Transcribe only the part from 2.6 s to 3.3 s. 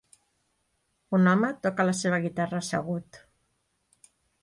assegut.